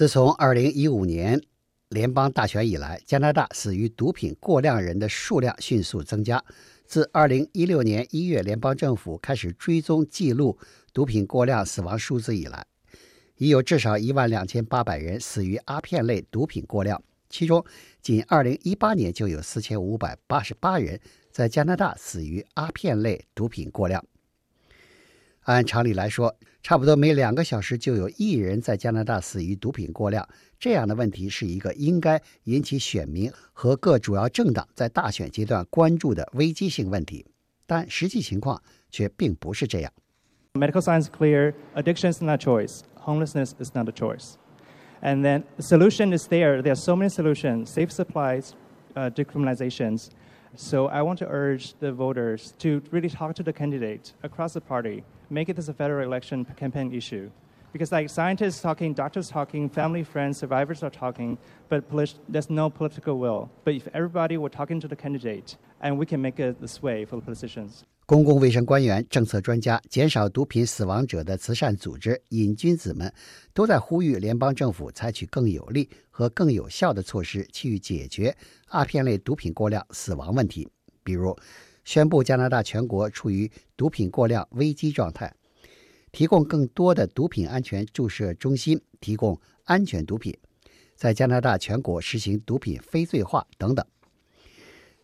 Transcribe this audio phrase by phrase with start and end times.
[0.00, 1.38] 自从二零一五年
[1.90, 6.42] 联邦大选以来，加拿大死于毒品过量人的数量迅速增加。
[6.86, 10.58] 自二零一六年一月联邦政府开始追踪记录
[10.94, 12.64] 毒品过量死亡数字以来，
[13.36, 17.62] 已有至少一万两千八百人死于阿片类毒品过量，其中
[18.00, 20.98] 仅二零一八年就有四千五百八十八人
[21.30, 24.02] 在加拿大死于阿片类毒品过量。
[25.54, 30.26] 按常理来说，差不多每两个小时就有一人在加拿大死于毒品过量。
[30.60, 37.26] 这样的问题是一个应该引起选民和各主要政党在大选阶段关注的危机性问题，
[37.66, 39.92] 但实际情况却并不是这样。
[40.54, 44.34] Medical science clear, addiction is not a choice, homelessness is not a choice.
[45.02, 46.62] And then the solution is there.
[46.62, 48.50] There are so many solutions: safe supplies,
[48.94, 50.10] uh, decriminalizations.
[50.56, 54.60] So I want to urge the voters to really talk to the candidate across the
[54.60, 57.30] party, make it as a federal election campaign issue.
[57.72, 61.84] Because like scientists talking, doctors talking, family, friends, survivors are talking, but
[62.28, 63.48] there's no political will.
[63.64, 67.04] But if everybody were talking to the candidate, and we can make it this way
[67.04, 67.84] for the politicians.
[68.10, 73.14] 公共卫生官员、政策专家、减少毒品死亡者的慈善组织“瘾君子”们
[73.54, 80.68] 都在呼吁联邦政府采取更有力和更有效的措施，去解决阿片类毒品过量死亡问题。
[81.04, 81.38] 比如，
[81.84, 85.32] 宣布加拿大全国处于毒品过量危机状态，
[86.10, 90.36] 提供更多的毒品安全注射中心，提供安全毒品，
[90.96, 93.86] 在加拿大全国实行毒品非罪化等等。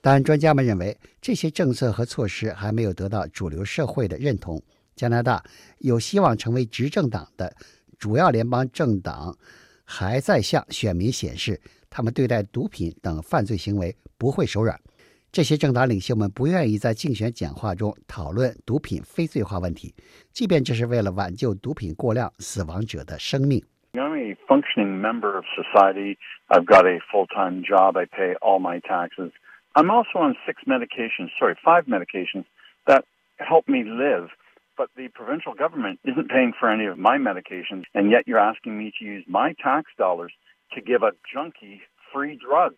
[0.00, 4.62] 但专家们认为，这些政策和措施还没有得到主流社会的认同。
[4.96, 5.42] 加拿大
[5.78, 7.54] 有希望成为执政党的
[7.98, 9.36] 主要联邦政党，
[9.84, 14.78] 还在向选民显示，他们对待毒品等犯罪行为不会手软。
[15.32, 19.94] 这些政党领袖们不愿意在竞选讲话中讨论毒品非罪化问题，
[20.32, 23.62] 即便这是为了挽救毒品过量死亡者的生命。
[23.92, 26.16] I'm a functioning member of society.
[26.48, 27.96] I've got a full-time job.
[27.98, 29.30] I pay all my taxes.
[29.75, 32.45] I'm also on six medications, sorry, five medications
[32.87, 33.03] that
[33.37, 34.29] help me live.
[34.77, 38.77] But the provincial government isn't paying for any of my medications, and yet you're asking
[38.77, 40.33] me to use my tax dollars
[40.73, 41.79] to give a junkie
[42.11, 42.75] free drugs.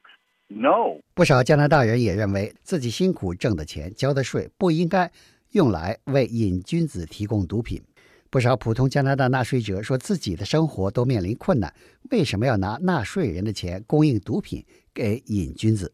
[0.47, 1.01] No.
[1.15, 5.11] 不少加拿大人也认为自己辛苦挣的钱、交的税不应该
[5.53, 7.81] 用来为瘾君子提供毒品。
[8.29, 11.73] 不少普通加拿大纳税者说自己的生活都面临困难，
[12.11, 14.63] 为什么要拿纳税人的钱供应毒品
[14.93, 15.93] 给瘾君子？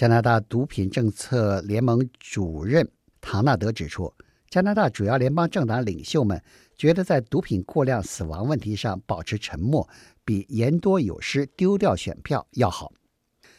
[0.00, 2.90] 加拿大毒品政策联盟主任
[3.20, 4.10] 唐纳德指出，
[4.48, 6.42] 加拿大主要联邦政党领袖们
[6.74, 9.86] 觉得，在毒品过量死亡问题上保持沉默，
[10.24, 12.90] 比言多有失、丢掉选票要好。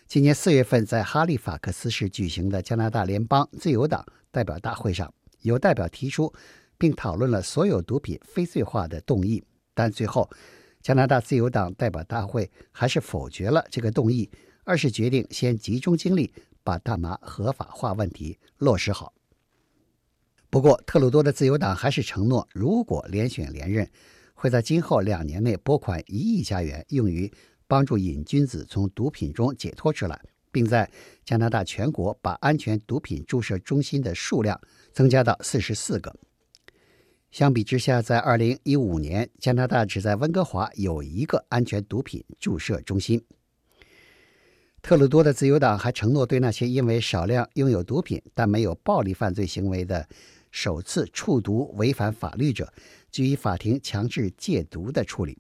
[0.08, 6.34] 今年四月份，在哈利法克斯市举行的加拿大联邦自由党代表大会上，有代表提出
[6.76, 9.44] 并讨论了所有毒品非罪化的动议，
[9.76, 10.28] 但最后，
[10.82, 14.28] 加拿大自由党代表大会还是否决了这个动议。
[14.64, 16.34] 而是决定先集中精力
[16.64, 19.14] 把大麻合法化问题落实好。
[20.50, 23.90] 不过，特鲁多的自由党还是承诺，如果连选连任，
[24.34, 27.32] 会在今后两年内拨款一亿加元，用于
[27.68, 30.92] 帮助瘾君子从毒品中解脱出来，并在
[31.24, 34.60] 加拿大全国把安全毒品注射中心的数量
[34.92, 36.14] 增加到四十四个。
[37.32, 43.24] 相比之下，在二零一五年，加拿大只在温哥华有一个安全毒品注射中心。
[44.82, 50.08] 特鲁多的自由党还承诺，对那些因为少量拥有毒品但没有暴力犯罪行为的
[50.50, 52.74] 首次触毒违反法律者，
[53.12, 55.38] 给予法庭强制戒毒的处理。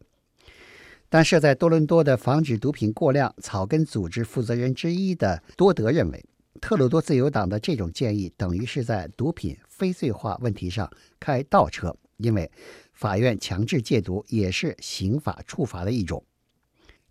[1.09, 6.24] 但设在多伦多的防止毒品过量草根组织负责人之一的多德认为，
[6.62, 12.50] 特鲁多自由党的这种建议等于是在毒品非罪化问题上开倒车，因为
[12.94, 16.24] 法院强制戒毒也是刑法处罚的一种。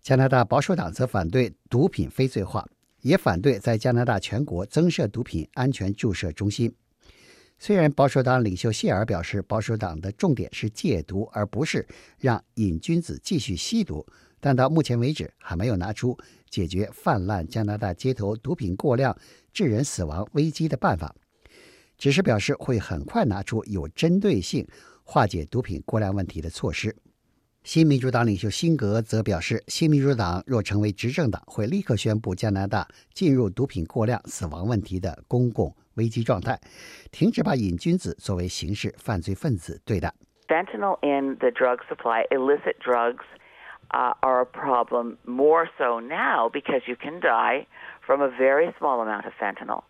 [0.01, 2.67] 加拿大保守党则反对毒品非罪化，
[3.01, 6.73] 也反对在加拿大全国增设毒品安全注射中心。
[7.59, 14.03] 虽然保守党领袖谢尔表示，保守党的重点是戒毒，而不是让瘾君子继续吸毒，
[14.39, 16.17] 但到目前为止还没有拿出
[16.49, 19.15] 解决泛滥加拿大街头毒品过量
[19.53, 21.15] 致人死亡危机的办法，
[21.95, 24.67] 只是表示会很快拿出有针对性
[25.03, 26.95] 化解毒品过量问题的措施。
[27.62, 36.60] 新民主党领袖辛格则表示，新民主党若成为执政党，会立刻宣布加拿大进入毒品过量死亡问题的公共危机状态，
[37.10, 40.14] 停止把瘾君子作为刑事犯罪分子对待。
[40.46, 43.24] Fentanyl in the drug supply, illicit drugs,
[43.90, 47.66] uh, are a problem more so now because you can die
[48.06, 49.82] from a very small amount of fentanyl.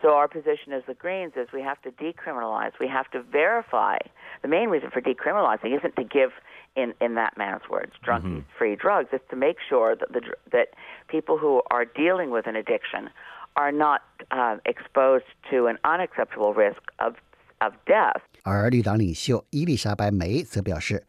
[0.00, 2.72] So our position as the Greens is we have to decriminalize.
[2.78, 3.98] We have to verify.
[4.42, 6.30] The main reason for decriminalizing isn't to give
[6.78, 10.20] in, in that man's words, drunkies free drugs, is to make sure that the
[10.50, 10.68] that
[11.08, 13.10] people who are dealing with an addiction
[13.54, 17.14] are not uh, exposed to an unacceptable risk of
[17.60, 18.20] of death.
[18.42, 21.06] 而绿党领袖伊丽莎白梅则表示，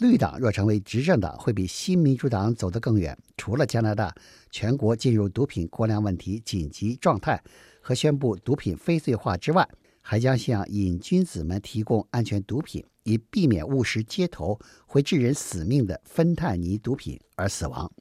[0.00, 3.16] 绿党若成为执政党，会比新民主党走得更远。
[3.36, 4.14] 除了加拿大
[4.50, 7.40] 全国进入毒品过量问题紧急状态
[7.80, 9.66] 和宣布毒品非罪化之外，
[10.07, 17.91] 还将向瘾君子们提供安全毒品，以避免误食街头会致人死命的芬太尼毒品而死亡。